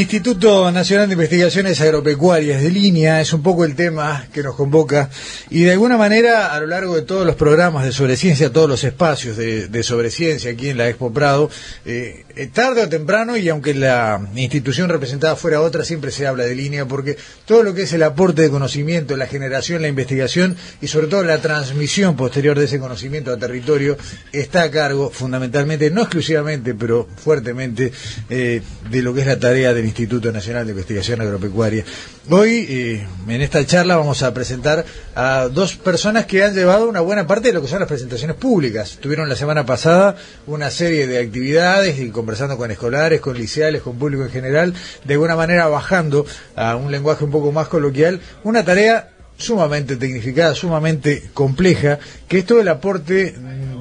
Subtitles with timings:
[0.00, 5.08] Instituto Nacional de Investigaciones Agropecuarias de línea es un poco el tema que nos convoca
[5.50, 8.82] y de alguna manera a lo largo de todos los programas de sobreciencia, todos los
[8.82, 11.48] espacios de, de sobreciencia aquí en la Expo Prado,
[11.86, 16.42] eh, eh, tarde o temprano y aunque la institución representada fuera otra, siempre se habla
[16.42, 20.56] de línea porque todo lo que es el aporte de conocimiento, la generación, la investigación
[20.82, 23.96] y sobre todo la transmisión posterior de ese conocimiento a territorio
[24.32, 27.92] está a cargo fundamentalmente, no exclusivamente, pero fuertemente
[28.28, 31.84] eh, de lo que es la tarea de Instituto Nacional de Investigación Agropecuaria.
[32.30, 37.00] Hoy, eh, en esta charla, vamos a presentar a dos personas que han llevado una
[37.00, 38.98] buena parte de lo que son las presentaciones públicas.
[39.00, 40.16] Tuvieron la semana pasada
[40.46, 45.14] una serie de actividades y conversando con escolares, con liceales, con público en general, de
[45.14, 46.26] alguna manera bajando
[46.56, 51.98] a un lenguaje un poco más coloquial, una tarea sumamente tecnificada, sumamente compleja,
[52.28, 53.34] que es todo el aporte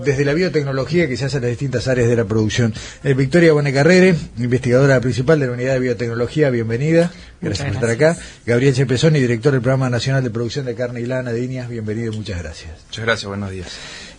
[0.04, 2.74] desde la biotecnología que se hace en las distintas áreas de la producción.
[3.04, 7.12] Eh, Victoria Bonecarrere, investigadora principal de la Unidad de Biotecnología, bienvenida.
[7.42, 8.18] Gracias, por estar acá.
[8.46, 12.14] Gabriel Chepesoni, director del Programa Nacional de Producción de Carne y Lana de Iñas, bienvenido,
[12.14, 12.72] muchas gracias.
[12.88, 13.68] Muchas gracias, buenos días.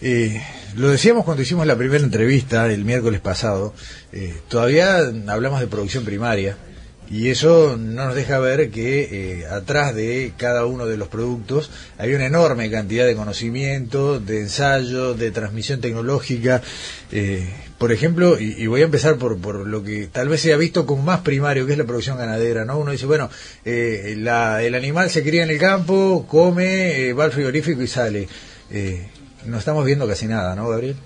[0.01, 0.43] Eh,
[0.77, 3.75] lo decíamos cuando hicimos la primera entrevista el miércoles pasado,
[4.13, 4.99] eh, todavía
[5.29, 6.57] hablamos de producción primaria
[7.11, 11.71] y eso no nos deja ver que eh, atrás de cada uno de los productos
[11.99, 16.63] hay una enorme cantidad de conocimiento, de ensayo, de transmisión tecnológica.
[17.13, 20.57] Eh, por ejemplo, y, voy a empezar por, por lo que tal vez se ha
[20.57, 22.65] visto como más primario, que es la producción ganadera.
[22.65, 22.79] ¿no?
[22.79, 23.29] Uno dice, bueno,
[23.65, 28.29] eh, la, el animal se cría en el campo, come, va al frigorífico y sale.
[29.45, 30.97] no estamos viendo casi nada, ¿no, Gabriel?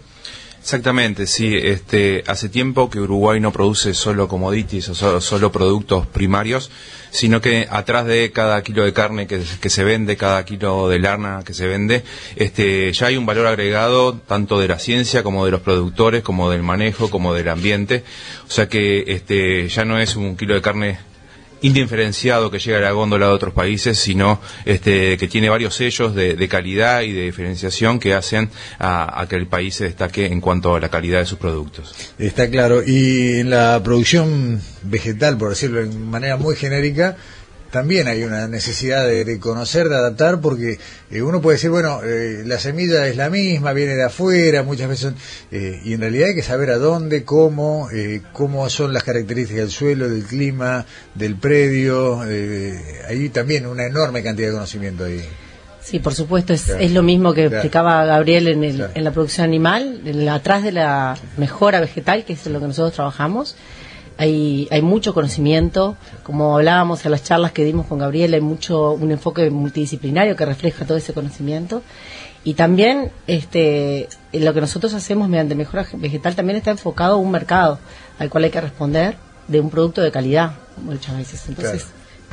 [0.69, 1.57] Exactamente, sí.
[1.57, 6.71] Este, hace tiempo que Uruguay no produce solo commodities o solo, productos primarios,
[7.11, 11.43] sino que atrás de cada kilo de carne que, se vende, cada kilo de lana
[11.43, 12.05] que se vende,
[12.37, 16.51] este, ya hay un valor agregado tanto de la ciencia como de los productores, como
[16.51, 18.05] del manejo, como del ambiente.
[18.47, 20.99] O sea que este, ya no es un kilo de carne
[21.63, 26.15] indiferenciado que llega a la góndola de otros países, sino este, que tiene varios sellos
[26.15, 28.49] de, calidad y de diferenciación que hacen
[28.79, 31.95] a, que el país se destaque en cuanto a la calidad de sus productos.
[32.19, 32.83] Está claro.
[32.87, 37.17] Y en la producción vegetal, por decirlo de manera muy genérica,
[37.71, 40.79] también hay una necesidad de, conocer, de adaptar, porque
[41.11, 44.89] eh, uno puede decir, bueno, eh, la semilla es la misma, viene de afuera, muchas
[44.89, 45.15] veces,
[45.51, 47.89] eh, y en realidad hay que saber a dónde, cómo,
[48.33, 54.49] cómo son las características del suelo, del clima, del predio, hay también una enorme cantidad
[54.49, 55.23] de conocimiento ahí.
[55.83, 59.45] Sí, por supuesto, es, es lo mismo que explicaba Gabriel en, el, en la producción
[59.45, 63.57] animal, atrás de la mejora vegetal, que es en lo que nosotros trabajamos
[64.19, 68.93] hay, hay mucho conocimiento, como hablábamos en las charlas que dimos con Gabriel, hay mucho
[68.93, 71.83] un enfoque multidisciplinario que refleja todo ese conocimiento.
[72.43, 77.31] Y también este, lo que nosotros hacemos mediante mejora vegetal también está enfocado a un
[77.31, 77.79] mercado
[78.19, 80.53] al cual hay que responder de un producto de calidad,
[80.83, 81.49] muchas veces.
[81.49, 81.87] Entonces,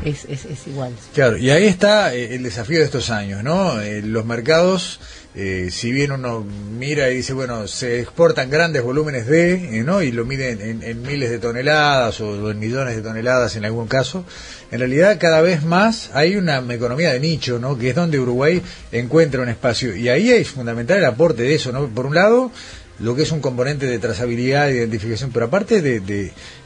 [0.04, 0.94] es, es, es, igual.
[1.14, 3.82] Claro, y ahí está eh, el desafío de estos años, ¿no?
[3.82, 5.00] Eh, los mercados
[5.38, 6.46] eh, si bien uno
[6.80, 10.02] mira y dice, bueno, se exportan grandes volúmenes de, eh, ¿no?
[10.02, 14.24] Y lo miden en, miles de toneladas o en millones de toneladas en algún caso,
[14.72, 17.78] en realidad cada vez más hay una economía de nicho, ¿no?
[17.78, 18.62] Que es donde Uruguay
[18.94, 19.94] encuentra un espacio.
[19.94, 21.86] Y ahí es fundamental el aporte de eso, ¿no?
[21.90, 22.52] Por un lado,
[23.00, 26.00] lo que es un componente de trazabilidad, de identificación, pero aparte de,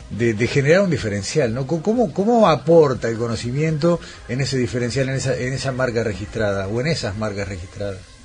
[0.09, 1.67] de generar un diferencial, ¿no?
[1.67, 6.81] ¿Cómo, ¿Cómo aporta el conocimiento en ese diferencial, en esa, en esa marca registrada o
[6.81, 8.18] en esas marcas registradas?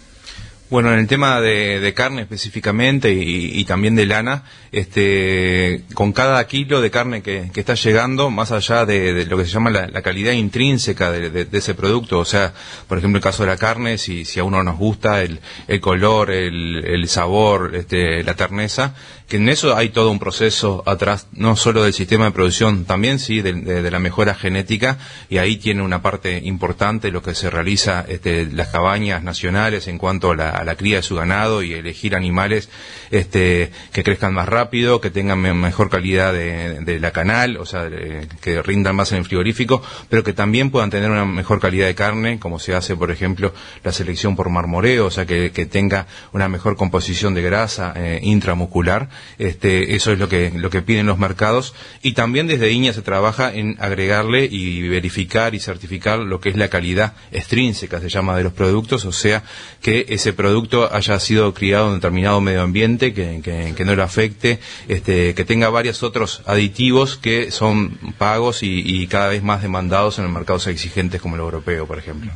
[0.70, 6.80] Bueno, en el tema de, carne específicamente y, también de lana, este, con cada kilo
[6.80, 11.12] de carne que, está llegando, más allá de, lo que se llama la, calidad intrínseca
[11.12, 12.54] de, ese producto, o sea,
[12.88, 15.38] por ejemplo, el caso de la carne, si, si a uno nos gusta el,
[15.80, 18.94] color, el, sabor, este, la terneza,
[19.28, 23.18] que en eso hay todo un proceso atrás, no solo del sistema de producción, también
[23.18, 24.98] sí de, la mejora genética,
[25.28, 29.98] y ahí tiene una parte importante lo que se realiza este, las cabañas nacionales en
[29.98, 32.68] cuanto a la la cría de su ganado y elegir animales
[33.10, 37.88] este, que crezcan más rápido, que tengan mejor calidad de, la canal, o sea,
[38.40, 41.94] que rindan más en el frigorífico, pero que también puedan tener una mejor calidad de
[41.94, 43.52] carne, como se hace, por ejemplo,
[43.82, 49.08] la selección por marmoreo, o sea, que, tenga una mejor composición de grasa eh, intramuscular.
[49.38, 51.74] Este, eso es lo que, lo que piden los mercados.
[52.02, 56.56] Y también desde IñA se trabaja en agregarle y verificar y certificar lo que es
[56.56, 59.42] la calidad extrínseca, se llama, de los productos, o sea,
[59.80, 63.40] que ese producto haya sido criado en determinado medio ambiente, que,
[63.76, 64.58] que, no le afecte,
[64.88, 70.32] este, que tenga varios otros aditivos que son pagos y, cada vez más demandados en
[70.32, 72.32] mercados exigentes como el europeo, por ejemplo.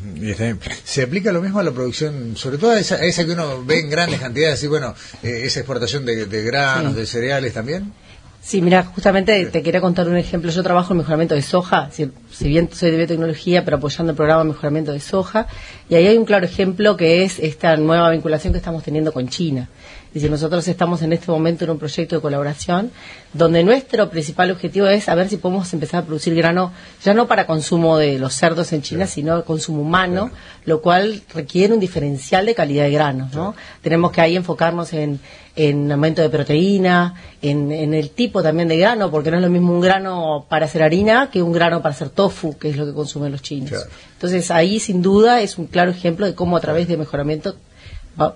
[0.85, 3.91] ¿Se aplica lo mismo a la producción, sobre todo a esa, que uno ve en
[3.91, 6.43] grandes cantidades, y bueno, eh, esa exportación de,
[6.75, 7.93] granos, de cereales también?
[8.41, 10.51] Sí, mira, justamente te quería contar un ejemplo.
[10.51, 12.11] Yo trabajo en mejoramiento de soja, si,
[12.49, 15.47] bien soy de biotecnología, pero apoyando el programa de mejoramiento de soja,
[15.91, 19.29] y ahí hay un claro ejemplo que es esta nueva vinculación que estamos teniendo con
[19.29, 19.69] China.
[20.13, 22.91] Decir, nosotros estamos en este momento en un proyecto de colaboración
[23.33, 26.73] donde nuestro principal objetivo es a ver si podemos empezar a producir grano,
[27.05, 30.31] ya no para consumo de los cerdos en China, sino consumo humano,
[30.65, 33.29] lo cual requiere un diferencial de calidad de grano.
[33.35, 33.55] ¿no?
[33.83, 35.21] Tenemos que ahí enfocarnos en,
[35.57, 39.51] en aumento de proteína, en, en, el tipo también de grano, porque no es lo
[39.51, 42.87] mismo un grano para hacer harina que un grano para hacer tofu, que es lo
[42.87, 43.87] que consumen los chinos.
[44.15, 47.57] Entonces ahí sin duda es un claro ejemplo de cómo a través de mejoramiento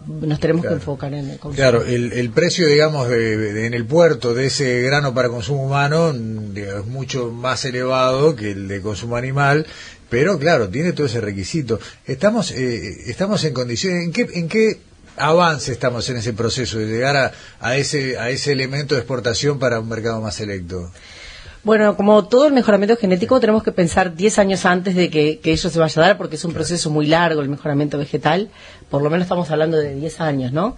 [0.06, 1.56] nos tenemos que enfocar en el consumo.
[1.56, 7.30] Claro, el, precio, digamos, en el puerto de ese grano para consumo humano es mucho
[7.30, 9.66] más elevado que el de consumo animal,
[10.08, 11.80] pero claro, tiene todo ese requisito.
[12.06, 14.80] Estamos, eh, estamos en condiciones, ¿en qué, en qué
[15.16, 19.58] avance estamos en ese proceso de llegar a, a, ese, a ese elemento de exportación
[19.58, 20.90] para un mercado más selecto?
[21.64, 25.52] Bueno, como todo el mejoramiento genético, tenemos que pensar 10 años antes de que, que,
[25.52, 28.50] ello se vaya a dar, porque es un proceso muy largo el mejoramiento vegetal.
[28.90, 30.76] Por lo menos estamos hablando de 10 años, ¿no?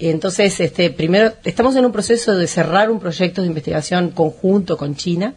[0.00, 4.96] Entonces, este, primero, estamos en un proceso de cerrar un proyecto de investigación conjunto con
[4.96, 5.34] China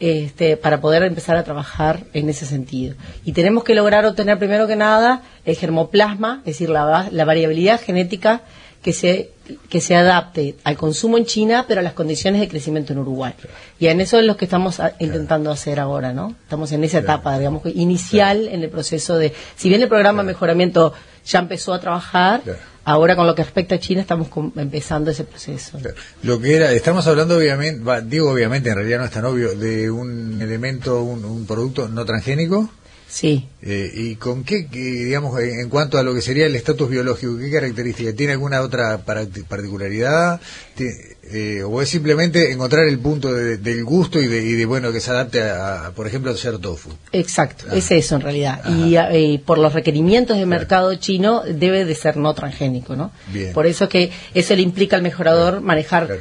[0.00, 2.96] este, para poder empezar a trabajar en ese sentido.
[3.26, 7.78] Y tenemos que lograr obtener, primero que nada, el germoplasma, es decir, la, la variabilidad
[7.78, 8.40] genética
[8.84, 9.30] que se,
[9.70, 13.32] que se adapte al consumo en China, pero a las condiciones de crecimiento en Uruguay.
[13.80, 16.36] Y en eso es lo que estamos intentando hacer ahora, ¿no?
[16.42, 20.26] Estamos en esa etapa, digamos, inicial en el proceso de, si bien el programa de
[20.26, 20.92] mejoramiento
[21.24, 22.42] ya empezó a trabajar,
[22.84, 25.78] ahora con lo que respecta a China estamos empezando ese proceso.
[26.22, 29.90] Lo que era, estamos hablando obviamente, digo obviamente, en realidad no es tan obvio, de
[29.90, 32.68] un elemento, un producto no transgénico.
[33.14, 33.46] Sí.
[33.62, 37.48] Eh, ¿Y con qué, digamos, en cuanto a lo que sería el estatus biológico, qué
[37.48, 38.16] características?
[38.16, 40.40] ¿Tiene alguna otra particularidad?
[40.76, 45.42] Eh, ¿O es simplemente encontrar el punto del gusto y de, bueno, que se adapte
[45.42, 46.90] a, por ejemplo, a ser tofu?
[47.12, 47.76] Exacto, ah.
[47.76, 48.60] es eso en realidad.
[48.68, 53.10] Y eh, por los requerimientos del mercado chino debe de ser no transgénico, ¿no?
[53.54, 56.18] Por eso que eso le implica al mejorador manejar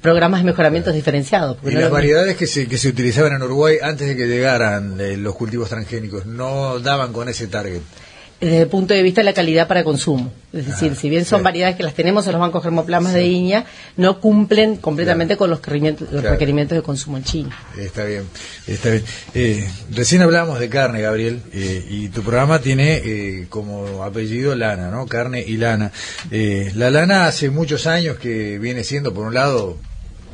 [0.00, 1.56] programas de mejoramientos diferenciados.
[1.64, 5.34] ¿Y las variedades que se, que se utilizaban en Uruguay antes de que llegaran los
[5.34, 7.80] cultivos transgénicos no daban con ese target?
[8.40, 10.32] Desde el punto de vista de la calidad para consumo.
[10.52, 13.66] Es decir, si bien son variedades que las tenemos en los bancos germoplasmas de Iña,
[13.96, 17.58] no cumplen completamente con los requerimientos, requerimientos de consumo en China.
[17.76, 18.24] Está bien,
[18.66, 19.04] está bien.
[19.34, 24.90] Eh, recién hablábamos de carne, Gabriel, eh, y tu programa tiene eh, como apellido lana,
[24.90, 25.06] ¿no?
[25.06, 25.92] Carne y lana.
[26.30, 29.76] la lana hace muchos años que viene siendo, por un lado,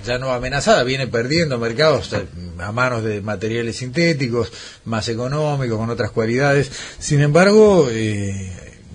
[0.05, 2.15] ya no amenazada, viene perdiendo mercados
[2.59, 4.53] a manos de materiales sintéticos,
[4.85, 6.71] más económicos, con otras cualidades.
[6.99, 8.51] Sin embargo, eh,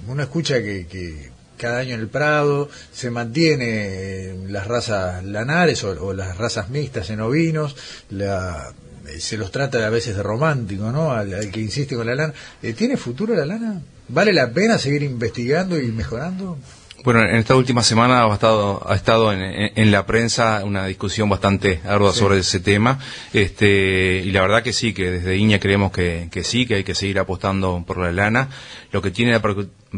[0.08, 6.14] uno escucha que, cada año en el Prado se mantiene eh, las razas lanares o,
[6.14, 7.76] las razas mixtas en ovinos,
[8.10, 8.74] la,
[9.10, 11.12] eh, se los trata a veces de romántico, ¿no?
[11.12, 12.34] Al, que insiste con la lana.
[12.78, 13.82] ¿Tiene futuro la lana?
[14.08, 16.58] ¿Vale la pena seguir investigando y mejorando?
[17.04, 21.80] Bueno, en esta última semana ha estado, ha estado en, la prensa una discusión bastante
[21.86, 23.00] ardua sobre ese tema,
[23.32, 26.84] este, y la verdad que sí, que desde Iña creemos que, que sí, que hay
[26.84, 28.50] que seguir apostando por la lana.
[28.92, 29.42] Lo que tiene la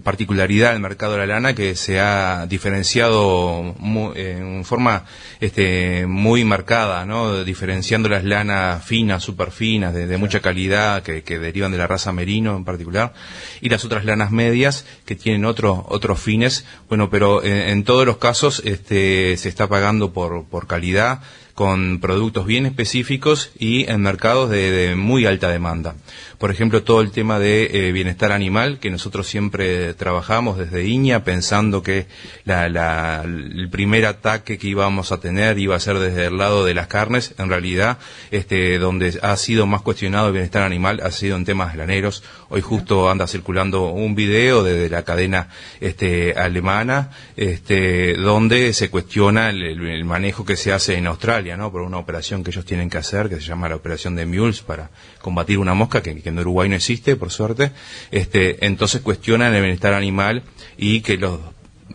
[0.04, 3.76] particularidad del mercado de la lana que se ha diferenciado
[4.16, 5.04] en forma
[5.40, 7.44] este, muy marcada, ¿no?
[7.44, 12.56] diferenciando las lanas finas, super finas, de, mucha calidad, que, derivan de la raza merino
[12.56, 13.14] en particular,
[13.60, 18.18] y las otras lanas medias que tienen otros otros fines, bueno, pero en, todos los
[18.18, 21.22] casos este, se está pagando por, por calidad,
[21.54, 25.96] con productos bien específicos y en mercados de muy alta demanda
[26.42, 31.24] por ejemplo, todo el tema de eh, bienestar animal, que nosotros siempre trabajamos desde Iña,
[31.24, 32.08] pensando que
[32.48, 36.88] el primer ataque que íbamos a tener iba a ser desde el lado de las
[36.88, 38.00] carnes, en realidad,
[38.32, 42.24] este, donde ha sido más cuestionado el bienestar animal ha sido en temas graneros.
[42.54, 45.48] Hoy justo anda circulando un video desde la cadena
[45.80, 51.72] este, alemana, este, donde se cuestiona el, manejo que se hace en Australia, ¿no?
[51.72, 54.64] Por una operación que ellos tienen que hacer, que se llama la operación de Mules,
[54.64, 54.90] para
[55.22, 57.72] combatir una mosca que en Uruguay no existe, por suerte,
[58.12, 60.44] este, entonces cuestionan el bienestar animal
[60.76, 61.40] y que los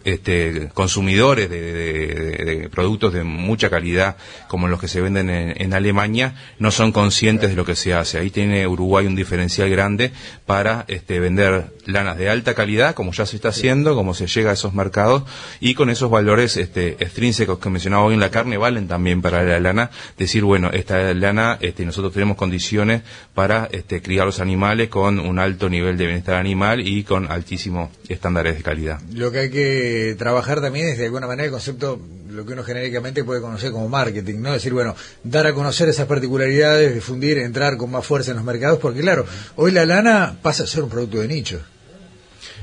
[0.06, 6.70] este, consumidores de, productos de mucha calidad como los que se venden en, Alemania no
[6.70, 8.18] son conscientes de lo que se hace.
[8.18, 10.12] Ahí tiene Uruguay un diferencial grande
[10.46, 14.50] para este, vender lanas de alta calidad, como ya se está haciendo, como se llega
[14.50, 15.24] a esos mercados,
[15.58, 19.42] y con esos valores este, extrínsecos que mencionaba hoy en la carne valen también para
[19.42, 19.90] la lana.
[20.16, 23.02] Decir, bueno, esta lana, este, nosotros tenemos condiciones
[23.34, 27.90] para este, criar los animales con un alto nivel de bienestar animal y con altísimos
[28.08, 29.00] estándares de calidad.
[29.12, 32.00] Lo que hay que trabajar también es de alguna manera el concepto,
[32.30, 34.52] lo que uno genéricamente puede conocer como marketing, ¿no?
[34.52, 38.78] Decir, bueno, dar a conocer esas particularidades, difundir, entrar con más fuerza en los mercados,
[38.78, 39.24] porque claro,
[39.56, 41.60] hoy la lana pasa a ser un producto de nicho.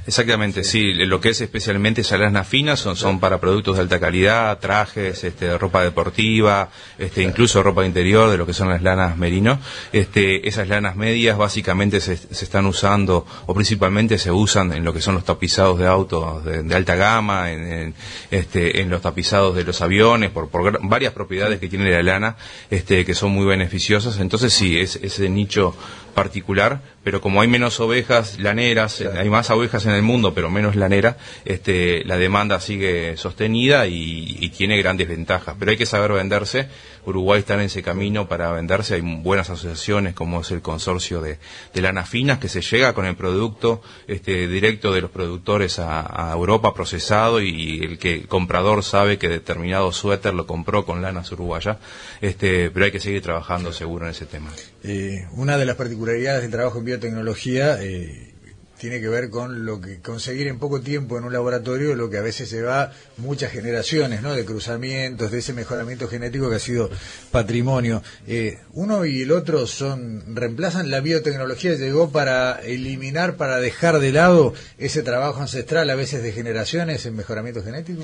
[0.05, 0.93] Exactamente, sí.
[0.93, 5.23] Lo que es especialmente esas lanas finas son, son para productos de alta calidad, trajes,
[5.23, 9.59] este, ropa deportiva, este, incluso ropa interior de lo que son las lanas merino.
[9.93, 14.93] Este, esas lanas medias básicamente se, se están usando o principalmente se usan en lo
[14.93, 17.93] que son los tapizados de autos de, alta gama, en,
[18.29, 22.35] este, en los tapizados de los aviones, por, por varias propiedades que tiene la lana,
[22.69, 24.19] este, que son muy beneficiosas.
[24.19, 25.73] Entonces sí, es ese nicho
[26.13, 30.75] particular, pero como hay menos ovejas laneras, hay más ovejas en el mundo, pero menos
[30.75, 35.55] lanera, este, la demanda sigue sostenida y, tiene grandes ventajas.
[35.57, 36.67] Pero hay que saber venderse.
[37.05, 38.95] Uruguay está en ese camino para venderse.
[38.95, 41.39] Hay buenas asociaciones como es el consorcio de,
[41.73, 46.31] de lanas finas que se llega con el producto este, directo de los productores a,
[46.33, 51.31] Europa procesado y el que el comprador sabe que determinado suéter lo compró con lanas
[51.31, 51.77] uruguayas.
[52.21, 54.51] Este, pero hay que seguir trabajando seguro en ese tema.
[54.83, 58.33] Eh, una de las particularidades del trabajo en biotecnología eh,
[58.77, 62.17] tiene que ver con lo que conseguir en poco tiempo en un laboratorio, lo que
[62.17, 64.33] a veces se va muchas generaciones, ¿no?
[64.33, 66.89] De cruzamientos, de ese mejoramiento genético que ha sido
[67.31, 68.03] patrimonio.
[68.27, 74.11] Eh, uno y el otro son reemplazan la biotecnología llegó para eliminar, para dejar de
[74.11, 78.03] lado ese trabajo ancestral a veces de generaciones en mejoramiento genético.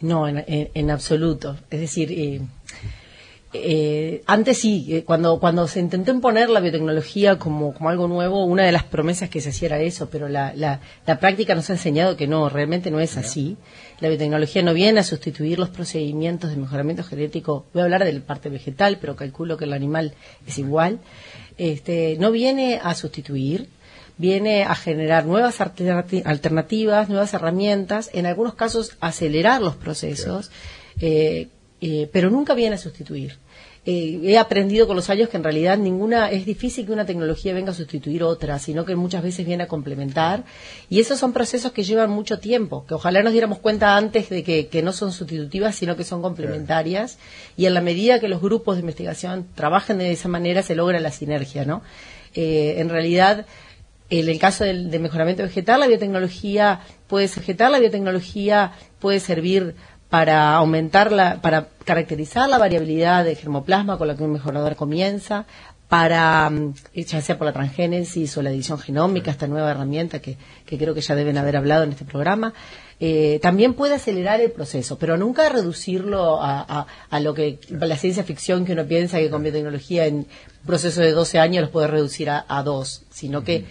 [0.00, 1.58] No, en, absoluto.
[1.70, 2.12] Es decir.
[2.12, 2.40] Eh
[3.56, 8.44] eh, antes sí, eh, cuando, cuando se intentó imponer la biotecnología como, como algo nuevo,
[8.44, 11.70] una de las promesas que se hacía era eso, pero la, la, la práctica nos
[11.70, 13.56] ha enseñado que no, realmente no es así.
[14.00, 17.66] La biotecnología no viene a sustituir los procedimientos de mejoramiento genético.
[17.72, 20.14] Voy a hablar de la parte vegetal, pero calculo que el animal
[20.46, 20.98] es igual.
[21.56, 23.68] Este, no viene a sustituir,
[24.18, 30.50] viene a generar nuevas alternativas, nuevas herramientas, en algunos casos acelerar los procesos,
[31.00, 31.48] eh,
[31.80, 33.38] eh, pero nunca viene a sustituir.
[33.86, 37.52] Eh, he aprendido con los años que en realidad ninguna es difícil que una tecnología
[37.52, 40.44] venga a sustituir otra, sino que muchas veces viene a complementar.
[40.88, 44.42] Y esos son procesos que llevan mucho tiempo, que ojalá nos diéramos cuenta antes de
[44.42, 47.18] que, no son sustitutivas, sino que son complementarias.
[47.58, 50.98] Y en la medida que los grupos de investigación trabajen de esa manera, se logra
[51.00, 51.82] la sinergia, ¿no?
[52.34, 53.46] Eh, en realidad,
[54.08, 59.20] en el caso del, de mejoramiento vegetal, la biotecnología puede ser vegetal, la biotecnología puede
[59.20, 59.74] servir
[60.14, 65.44] para aumentar la, para caracterizar la variabilidad de germoplasma con la que un mejorador comienza,
[65.88, 70.38] para, mm, ya sea por la transgénesis o la edición genómica, esta nueva herramienta que,
[70.66, 72.54] creo que ya deben haber hablado en este programa,
[73.00, 78.22] eh, también puede acelerar el proceso, pero nunca reducirlo a, a, lo que la ciencia
[78.22, 80.26] ficción que uno piensa que con biotecnología en un
[80.64, 83.64] proceso de 12 años los puede reducir a, dos, sino que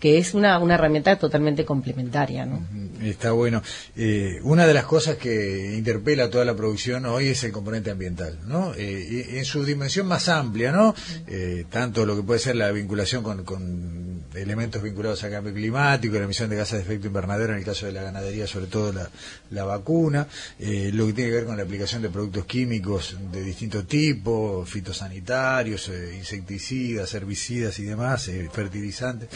[0.00, 2.46] que es una, una herramienta totalmente complementaria.
[2.46, 2.66] ¿no?
[3.02, 3.62] Está bueno.
[3.96, 7.90] Eh, una de las cosas que interpela a toda la producción hoy es el componente
[7.90, 8.74] ambiental, ¿no?
[8.76, 10.94] Eh, en su dimensión más amplia, ¿no?
[11.26, 16.16] Eh, tanto lo que puede ser la vinculación con, con elementos vinculados al cambio climático,
[16.16, 18.92] la emisión de gases de efecto invernadero en el caso de la ganadería, sobre todo
[18.92, 19.10] la,
[19.50, 20.26] la vacuna,
[20.58, 25.90] lo que tiene que ver con la aplicación de productos químicos de distinto tipo, fitosanitarios,
[26.14, 29.28] insecticidas, herbicidas y demás, fertilizantes.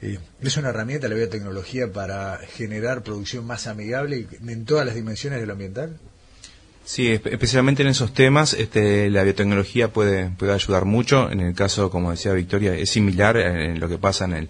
[0.00, 5.40] Eh, es una herramienta la biotecnología para generar producción más amigable en todas las dimensiones
[5.40, 5.98] de lo ambiental.
[6.88, 11.30] Sí, especialmente en esos temas, este, la biotecnología puede, puede ayudar mucho.
[11.30, 14.48] En el caso, como decía Victoria, es similar en lo que pasa en el,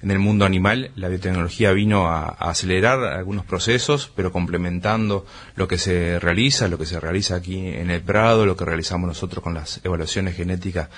[0.00, 0.92] en el mundo animal.
[0.94, 6.86] La biotecnología vino a, acelerar algunos procesos, pero complementando lo que se realiza, lo que
[6.86, 10.90] se realiza aquí en el Prado, lo que realizamos nosotros con las evaluaciones genéticas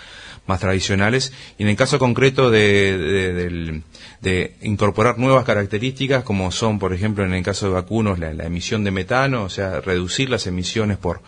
[0.47, 1.33] más tradicionales.
[1.59, 3.83] Y en el caso concreto de,
[4.21, 8.85] de, incorporar nuevas características, como son, por ejemplo, en el caso de vacunos, la emisión
[8.85, 11.21] de metano, o sea, reducir las emisiones por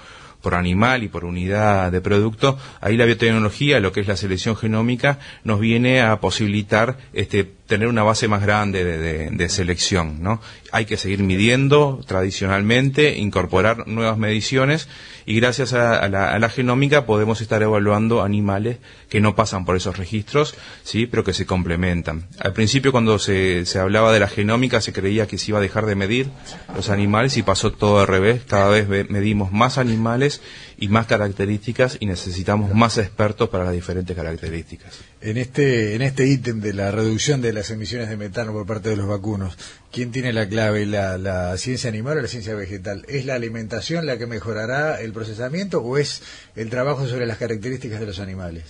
[0.44, 4.56] por animal y por unidad de producto, ahí la biotecnología, lo que es la selección
[4.56, 10.40] genómica, nos viene a posibilitar este tener una base más grande de, selección, ¿no?
[10.73, 14.88] Hay que seguir midiendo tradicionalmente, incorporar nuevas mediciones
[15.25, 18.78] y gracias a, la, genómica podemos estar evaluando animales
[19.09, 22.26] que no pasan por esos registros, sí, pero que se complementan.
[22.40, 25.62] Al principio cuando se, se hablaba de la genómica se creía que se iba a
[25.62, 26.28] dejar de medir
[26.75, 28.42] los animales y pasó todo al revés.
[28.47, 30.42] Cada vez medimos más animales
[30.78, 34.99] y más características y necesitamos más expertos para las diferentes características.
[35.21, 38.88] En este en este ítem de la reducción de las emisiones de metano por parte
[38.90, 39.57] de los vacunos,
[39.93, 40.87] ¿quién tiene la clave?
[40.87, 43.04] ¿La, la ciencia animal o la ciencia vegetal?
[43.09, 46.23] ¿Es la alimentación la que mejorará el procesamiento o es
[46.57, 48.64] el trabajo sobre las características de los animales?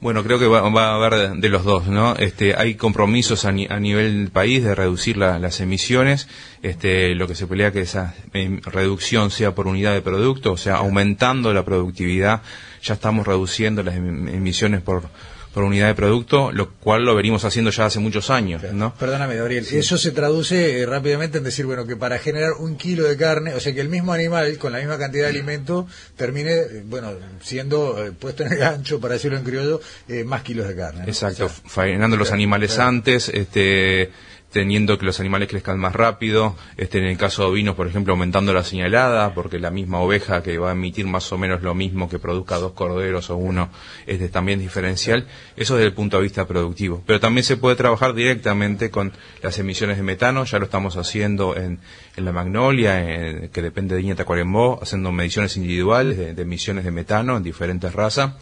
[0.00, 2.14] Bueno, creo que va, a haber de, los dos, ¿no?
[2.14, 6.28] Este, hay compromisos a, nivel del país de reducir las emisiones.
[6.62, 10.56] Este, lo que se pelea que esa em, reducción sea por unidad de producto, o
[10.56, 12.42] sea, aumentando la productividad.
[12.80, 15.10] Ya estamos reduciendo las em, emisiones por
[15.52, 18.94] por unidad de producto, lo cual lo venimos haciendo ya hace muchos años, ¿no?
[18.94, 23.04] Perdóname, Gabriel, eso se traduce eh, rápidamente en decir, bueno, que para generar un kilo
[23.04, 25.86] de carne, o sea, que el mismo animal con la misma cantidad de alimento
[26.16, 27.12] termine, eh, bueno,
[27.42, 29.80] siendo eh, puesto en el gancho, para decirlo en criollo,
[30.26, 31.04] más kilos de carne.
[31.06, 34.10] Exacto, faenando los animales antes, este
[34.52, 38.14] teniendo que los animales crezcan más rápido, este, en el caso de ovinos, por ejemplo,
[38.14, 41.74] aumentando la señalada, porque la misma oveja que va a emitir más o menos lo
[41.74, 43.68] mismo que produzca dos corderos o uno,
[44.06, 45.26] es también diferencial,
[45.56, 47.02] eso desde el punto de vista productivo.
[47.06, 49.12] Pero también se puede trabajar directamente con
[49.42, 51.80] las emisiones de metano, ya lo estamos haciendo en,
[52.16, 56.90] en la Magnolia, que depende de Iña Tacuarembó, haciendo mediciones individuales de, de emisiones de
[56.90, 58.32] metano en diferentes razas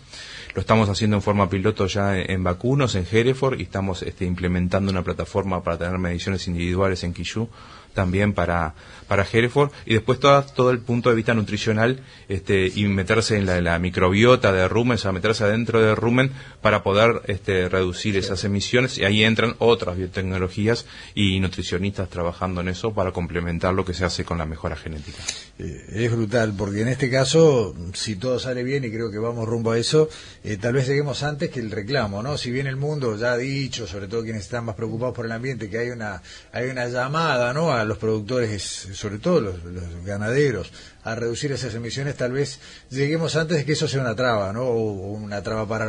[0.57, 4.91] lo estamos haciendo en forma piloto ya en, vacunos, en Hereford, y estamos este, implementando
[4.91, 7.51] una plataforma para tener mediciones individuales en Quillú
[7.97, 8.75] también para,
[9.09, 13.47] para Hereford y después todo, todo el punto de vista nutricional este, y meterse en
[13.47, 18.45] la, microbiota de rumen, o sea, meterse adentro de rumen para poder este, reducir esas
[18.45, 23.95] emisiones y ahí entran otras biotecnologías y nutricionistas trabajando en eso para complementar lo que
[23.95, 25.19] se hace con la mejora genética.
[25.59, 29.47] Eh, es brutal porque en este caso, si todo sale bien y creo que vamos
[29.47, 30.09] rumbo a eso,
[30.45, 32.37] eh, tal vez lleguemos antes que el reclamo, ¿no?
[32.37, 35.33] Si bien el mundo ya ha dicho, sobre todo quienes están más preocupados por el
[35.33, 36.23] ambiente, que hay una,
[36.53, 37.73] hay una llamada, ¿no?
[37.73, 38.63] A los productores,
[38.93, 39.57] sobre todo los,
[40.05, 40.73] ganaderos,
[41.05, 44.63] a reducir esas emisiones, tal vez lleguemos antes de que eso sea una traba, ¿no?
[44.63, 45.87] O, una traba para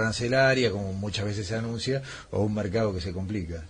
[0.71, 2.01] como muchas veces se anuncia,
[2.31, 3.63] o un mercado que se complica.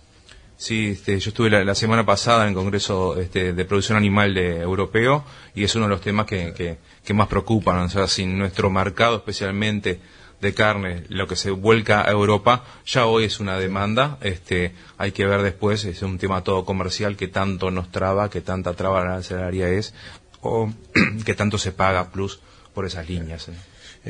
[0.58, 4.60] Sí, este, yo estuve la, semana pasada en el Congreso este, de Producción Animal de,
[4.60, 7.78] Europeo y es uno de los temas que, que, más preocupan.
[7.78, 10.00] O sea, si nuestro mercado especialmente
[10.40, 15.12] de carne, lo que se vuelca a Europa, ya hoy es una demanda, este, hay
[15.12, 19.04] que ver después, es un tema todo comercial que tanto nos traba, que tanta traba
[19.04, 19.94] la salaria es,
[20.40, 20.72] o
[21.24, 22.40] que tanto se paga plus
[22.72, 23.50] por esas líneas.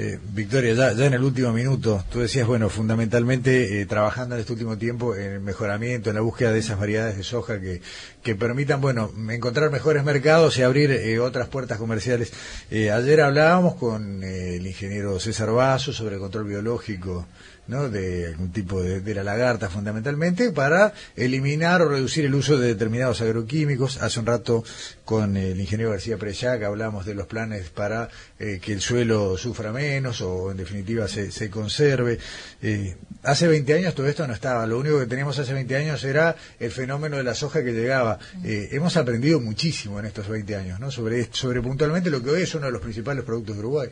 [0.01, 4.53] Eh, Victoria, ya, en el último minuto, tú decías, bueno, fundamentalmente eh, trabajando en este
[4.53, 7.83] último tiempo en el mejoramiento, en la búsqueda de esas variedades de soja que,
[8.23, 12.33] que permitan, bueno, encontrar mejores mercados y abrir eh, otras puertas comerciales.
[12.71, 17.27] ayer hablábamos con el ingeniero César Vaso sobre el control biológico
[17.67, 17.89] ¿no?
[17.89, 23.21] de algún tipo de, la lagarta fundamentalmente para eliminar o reducir el uso de determinados
[23.21, 24.01] agroquímicos.
[24.01, 24.65] Hace un rato
[25.05, 28.09] con el ingeniero García Preyac hablamos de los planes para
[28.39, 29.88] eh, que el suelo sufra menos
[30.21, 32.19] o en definitiva se, se conserve.
[32.63, 36.05] Eh, hace 20 años todo esto no estaba, lo único que teníamos hace 20 años
[36.05, 38.19] era el fenómeno de la soja que llegaba.
[38.45, 40.91] Eh, hemos aprendido muchísimo en estos 20 años ¿no?
[40.91, 43.89] sobre, sobre puntualmente lo que hoy es uno de los principales productos de Uruguay.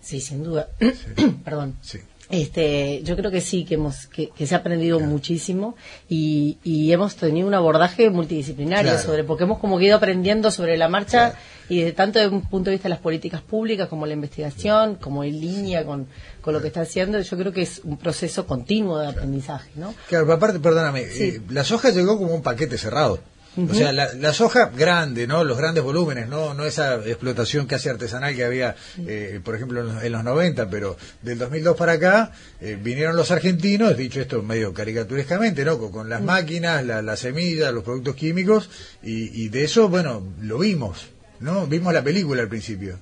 [0.00, 0.68] Sí, sin duda.
[1.44, 1.76] Perdón.
[1.82, 2.00] Sí.
[2.30, 5.74] Este, yo creo que sí, que hemos que, se ha aprendido muchísimo
[6.08, 6.58] y,
[6.92, 11.34] hemos tenido un abordaje multidisciplinario sobre, porque hemos como ido aprendiendo sobre la marcha
[11.68, 14.96] y de tanto desde un punto de vista de las políticas públicas como la investigación,
[14.96, 16.06] como en línea con,
[16.40, 19.94] con lo que está haciendo, yo creo que es un proceso continuo de aprendizaje, ¿no?
[20.08, 23.20] Claro, aparte, perdóname, eh, la soja llegó como un paquete cerrado.
[23.56, 25.42] O sea, la, soja grande, ¿no?
[25.42, 26.54] Los grandes volúmenes, ¿no?
[26.54, 31.38] No esa explotación casi artesanal que había, eh, por ejemplo, en los, 90, pero del
[31.38, 35.78] 2002 para acá eh, vinieron los argentinos, dicho esto medio caricaturescamente, ¿no?
[35.78, 38.70] Con, las máquinas, la, semilla, los productos químicos,
[39.02, 41.08] y, y de eso, bueno, lo vimos,
[41.40, 41.66] ¿no?
[41.66, 42.98] Vimos la película al principio.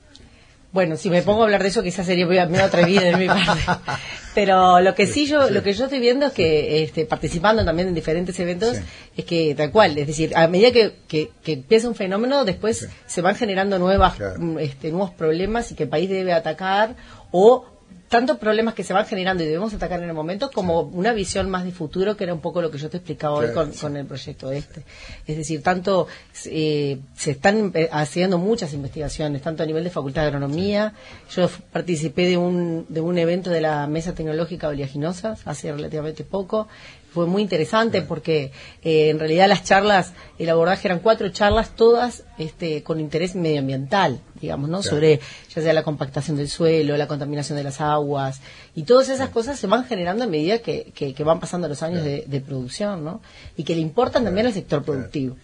[0.70, 3.61] Bueno, si me pongo a hablar de eso, quizás sería muy atrevida de mi parte.
[4.35, 7.88] Pero lo que sí yo, lo que yo estoy viendo es que, este, participando también
[7.88, 8.76] en diferentes eventos,
[9.16, 13.20] es que tal cual, es decir, a medida que, que, empieza un fenómeno, después se
[13.20, 14.14] van generando nuevas,
[14.61, 16.94] este, nuevos problemas y que el país debe atacar
[17.33, 17.78] o
[18.09, 21.51] tantos problemas que se van generando y debemos atacar en el momento como una visión
[21.51, 24.07] más de futuro que era un poco lo que yo te explicaba hoy con, el
[24.07, 24.83] proyecto este.
[25.27, 26.09] Es decir tanto
[26.46, 30.94] eh, se están haciendo muchas investigaciones tanto a nivel de facultad de agronomía.
[31.31, 36.68] Yo participé de un de un evento de la mesa tecnológica oleaginosas hace relativamente poco
[37.12, 42.25] fue muy interesante porque eh, en realidad las charlas, el abordaje eran cuatro charlas, todas
[42.38, 44.83] este, con interés medioambiental, digamos, ¿no?
[44.83, 45.21] Sobre
[45.55, 48.40] ya sea la compactación del suelo, la contaminación de las aguas,
[48.75, 52.05] y todas esas cosas se van generando a medida que, que, van pasando los años
[52.05, 53.21] de, de, producción, ¿no?
[53.57, 55.37] Y que le importan también al sector productivo.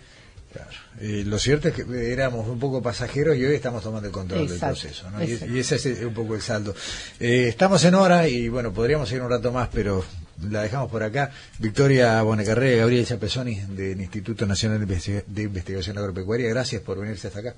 [0.55, 0.71] Claro.
[1.01, 4.61] lo cierto es que éramos un poco pasajeros y hoy estamos tomando el control del
[4.61, 5.11] proceso.
[5.11, 5.25] ¿no?
[5.25, 6.77] Y, ese es un poco el saldo.
[7.19, 10.05] Eh, estamos en hora y bueno, podríamos ir un rato más, pero
[10.43, 11.31] la dejamos por acá.
[11.59, 17.55] Victoria Bonecarrera, Gabriel Chapesoni del Instituto Nacional de Investigación Agropecuaria, gracias por venirse hasta acá.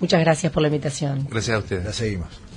[0.00, 1.26] Muchas gracias por la invitación.
[1.30, 1.84] Gracias a ustedes.
[1.84, 2.51] La seguimos.